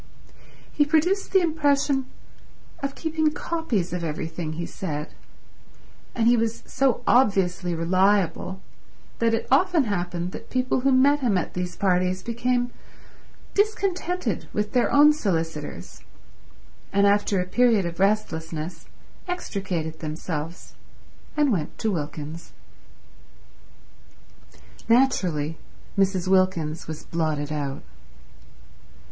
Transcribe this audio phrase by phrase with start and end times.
[0.73, 2.07] He produced the impression
[2.81, 5.13] of keeping copies of everything he said;
[6.15, 8.61] and he was so obviously reliable
[9.19, 12.71] that it often happened that people who met him at these parties became
[13.53, 16.03] discontented with their own solicitors,
[16.91, 18.87] and after a period of restlessness
[19.27, 20.73] extricated themselves
[21.37, 22.53] and went to Wilkins.
[24.89, 25.59] Naturally
[25.95, 26.27] Mrs.
[26.27, 27.83] Wilkins was blotted out.